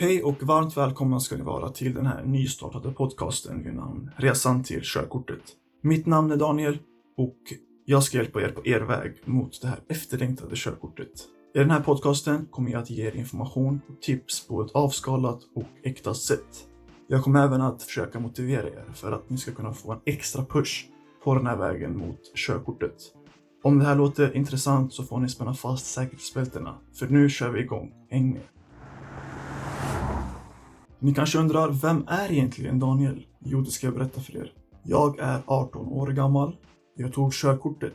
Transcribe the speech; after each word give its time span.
Hej 0.00 0.22
och 0.22 0.42
varmt 0.42 0.76
välkomna 0.76 1.20
ska 1.20 1.36
ni 1.36 1.42
vara 1.42 1.68
till 1.68 1.94
den 1.94 2.06
här 2.06 2.24
nystartade 2.24 2.92
podcasten 2.92 3.64
vid 3.64 3.74
namn 3.74 4.10
Resan 4.16 4.62
till 4.62 4.80
körkortet. 4.82 5.42
Mitt 5.82 6.06
namn 6.06 6.32
är 6.32 6.36
Daniel 6.36 6.78
och 7.16 7.36
jag 7.84 8.02
ska 8.02 8.18
hjälpa 8.18 8.42
er 8.42 8.48
på 8.48 8.66
er 8.66 8.80
väg 8.80 9.14
mot 9.24 9.62
det 9.62 9.68
här 9.68 9.80
efterlängtade 9.88 10.56
körkortet. 10.56 11.10
I 11.54 11.58
den 11.58 11.70
här 11.70 11.80
podcasten 11.80 12.46
kommer 12.50 12.70
jag 12.70 12.82
att 12.82 12.90
ge 12.90 13.06
er 13.06 13.16
information 13.16 13.80
och 13.88 14.02
tips 14.02 14.48
på 14.48 14.62
ett 14.62 14.70
avskalat 14.70 15.40
och 15.54 15.68
äkta 15.86 16.14
sätt. 16.14 16.68
Jag 17.08 17.24
kommer 17.24 17.44
även 17.44 17.60
att 17.60 17.82
försöka 17.82 18.20
motivera 18.20 18.68
er 18.68 18.92
för 18.94 19.12
att 19.12 19.30
ni 19.30 19.36
ska 19.36 19.52
kunna 19.52 19.72
få 19.72 19.92
en 19.92 20.00
extra 20.06 20.44
push 20.44 20.86
på 21.24 21.34
den 21.34 21.46
här 21.46 21.56
vägen 21.56 21.98
mot 21.98 22.20
körkortet. 22.34 22.96
Om 23.62 23.78
det 23.78 23.84
här 23.84 23.96
låter 23.96 24.36
intressant 24.36 24.92
så 24.92 25.02
får 25.02 25.20
ni 25.20 25.28
spänna 25.28 25.54
fast 25.54 25.86
säkerhetsbältena, 25.86 26.74
för 26.98 27.08
nu 27.08 27.28
kör 27.28 27.50
vi 27.50 27.60
igång. 27.60 27.92
Häng 28.10 28.32
med! 28.32 28.57
Ni 31.00 31.14
kanske 31.14 31.38
undrar, 31.38 31.70
vem 31.70 32.04
är 32.08 32.32
egentligen 32.32 32.78
Daniel? 32.78 33.26
Jo, 33.44 33.60
det 33.60 33.70
ska 33.70 33.86
jag 33.86 33.94
berätta 33.94 34.20
för 34.20 34.36
er. 34.36 34.52
Jag 34.82 35.18
är 35.18 35.42
18 35.46 35.86
år 35.86 36.06
gammal. 36.06 36.56
Jag 36.96 37.12
tog 37.12 37.32
körkortet 37.32 37.94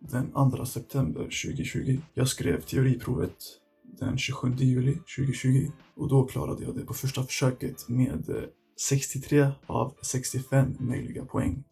den 0.00 0.32
2 0.50 0.64
september 0.64 1.22
2020. 1.22 1.98
Jag 2.14 2.28
skrev 2.28 2.60
teoriprovet 2.60 3.36
den 3.98 4.18
27 4.18 4.54
juli 4.58 4.92
2020 4.92 5.70
och 5.96 6.08
då 6.08 6.24
klarade 6.24 6.64
jag 6.64 6.76
det 6.76 6.84
på 6.84 6.94
första 6.94 7.22
försöket 7.22 7.88
med 7.88 8.30
eh, 8.30 8.42
63 8.88 9.48
av 9.66 9.94
65 10.02 10.74
möjliga 10.78 11.24
poäng. 11.24 11.64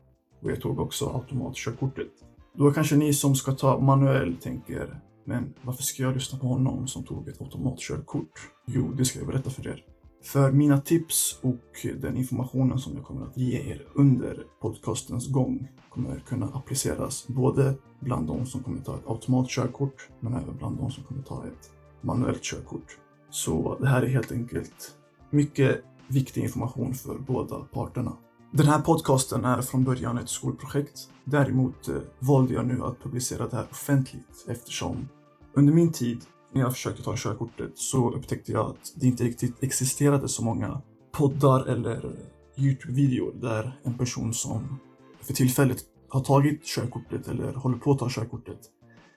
Och 0.42 0.50
jag 0.50 0.60
tog 0.60 0.80
också 0.80 1.08
automatkörkortet. 1.08 2.12
Då 2.54 2.72
kanske 2.72 2.96
ni 2.96 3.14
som 3.14 3.34
ska 3.34 3.52
ta 3.52 3.80
manuell 3.80 4.36
tänker, 4.36 5.00
men 5.24 5.54
varför 5.62 5.82
ska 5.82 6.02
jag 6.02 6.14
lyssna 6.14 6.38
på 6.38 6.46
honom 6.46 6.86
som 6.86 7.04
tog 7.04 7.28
ett 7.28 7.40
automatkörkort? 7.40 8.40
Jo, 8.66 8.92
det 8.92 9.04
ska 9.04 9.18
jag 9.18 9.28
berätta 9.28 9.50
för 9.50 9.68
er. 9.68 9.84
För 10.26 10.52
mina 10.52 10.80
tips 10.80 11.38
och 11.42 11.86
den 12.00 12.16
informationen 12.16 12.78
som 12.78 12.94
jag 12.94 13.04
kommer 13.04 13.26
att 13.26 13.36
ge 13.36 13.58
er 13.58 13.86
under 13.94 14.46
podcastens 14.60 15.28
gång 15.28 15.68
kommer 15.90 16.18
kunna 16.18 16.46
appliceras 16.46 17.28
både 17.28 17.74
bland 18.00 18.26
de 18.26 18.46
som 18.46 18.62
kommer 18.62 18.80
ta 18.80 18.94
ett 18.94 19.06
automatkörkort 19.06 20.08
men 20.20 20.34
även 20.34 20.56
bland 20.56 20.78
de 20.78 20.90
som 20.90 21.04
kommer 21.04 21.22
ta 21.22 21.46
ett 21.46 21.70
manuellt 22.00 22.42
körkort. 22.42 22.98
Så 23.30 23.78
det 23.80 23.86
här 23.86 24.02
är 24.02 24.06
helt 24.06 24.32
enkelt 24.32 24.94
mycket 25.30 25.82
viktig 26.08 26.42
information 26.42 26.94
för 26.94 27.18
båda 27.18 27.56
parterna. 27.56 28.12
Den 28.52 28.66
här 28.66 28.80
podcasten 28.80 29.44
är 29.44 29.62
från 29.62 29.84
början 29.84 30.18
ett 30.18 30.28
skolprojekt. 30.28 30.98
Däremot 31.24 31.88
eh, 31.88 31.94
valde 32.18 32.54
jag 32.54 32.66
nu 32.66 32.82
att 32.82 33.02
publicera 33.02 33.48
det 33.48 33.56
här 33.56 33.66
offentligt 33.70 34.46
eftersom 34.48 35.08
under 35.54 35.72
min 35.72 35.92
tid 35.92 36.24
när 36.52 36.60
jag 36.60 36.72
försökte 36.72 37.02
ta 37.02 37.14
körkortet 37.16 37.72
så 37.74 38.10
upptäckte 38.14 38.52
jag 38.52 38.70
att 38.70 38.92
det 38.96 39.06
inte 39.06 39.24
riktigt 39.24 39.62
existerade 39.62 40.28
så 40.28 40.44
många 40.44 40.82
poddar 41.12 41.66
eller 41.66 42.12
Youtube-videor 42.56 43.32
där 43.40 43.80
en 43.84 43.98
person 43.98 44.34
som 44.34 44.78
för 45.20 45.32
tillfället 45.32 45.78
har 46.08 46.20
tagit 46.20 46.64
körkortet 46.64 47.28
eller 47.28 47.52
håller 47.52 47.78
på 47.78 47.92
att 47.92 47.98
ta 47.98 48.08
körkortet 48.10 48.58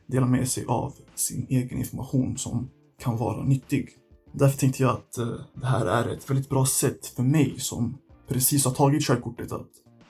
delar 0.07 0.27
med 0.27 0.49
sig 0.49 0.65
av 0.67 0.93
sin 1.15 1.45
egen 1.49 1.77
information 1.77 2.37
som 2.37 2.69
kan 2.99 3.17
vara 3.17 3.43
nyttig. 3.43 3.89
Därför 4.31 4.59
tänkte 4.59 4.83
jag 4.83 4.91
att 4.91 5.17
eh, 5.17 5.35
det 5.53 5.65
här 5.65 5.85
är 5.85 6.13
ett 6.13 6.29
väldigt 6.29 6.49
bra 6.49 6.65
sätt 6.65 7.05
för 7.05 7.23
mig 7.23 7.59
som 7.59 7.97
precis 8.27 8.65
har 8.65 8.71
tagit 8.71 9.07
körkortet 9.07 9.51
att 9.51 9.69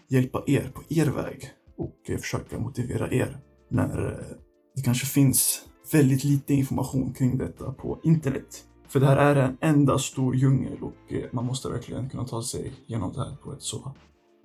hjälpa 0.10 0.44
er 0.48 0.72
på 0.74 0.82
er 0.90 1.06
väg 1.06 1.50
och 1.78 2.10
eh, 2.10 2.18
försöka 2.18 2.60
motivera 2.60 3.12
er 3.12 3.38
när 3.70 4.08
eh, 4.08 4.38
det 4.76 4.82
kanske 4.82 5.06
finns 5.06 5.66
väldigt 5.92 6.24
lite 6.24 6.54
information 6.54 7.14
kring 7.14 7.38
detta 7.38 7.72
på 7.74 8.00
internet. 8.04 8.66
För 8.88 9.00
det 9.00 9.06
här 9.06 9.18
är 9.18 9.36
en 9.36 9.58
enda 9.62 10.00
stor 10.00 10.36
djungel 10.36 10.84
och 10.84 11.14
eh, 11.14 11.24
man 11.32 11.46
måste 11.46 11.70
verkligen 11.70 12.10
kunna 12.10 12.26
ta 12.26 12.44
sig 12.44 12.74
igenom 12.88 13.14
det 13.14 13.20
här 13.20 13.36
på 13.36 13.54
ett 13.54 13.62
så 13.62 13.96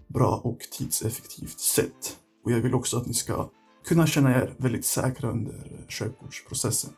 bra 0.06 0.40
och 0.44 0.58
tidseffektivt 0.58 1.60
sätt. 1.60 2.16
Och 2.44 2.52
jag 2.52 2.60
vill 2.60 2.74
också 2.74 2.96
att 2.96 3.06
ni 3.06 3.14
ska 3.14 3.48
kunna 3.84 4.06
känna 4.06 4.34
er 4.34 4.54
väldigt 4.58 4.84
säkra 4.84 5.30
under 5.30 5.86
körkortsprocessen. 5.88 6.90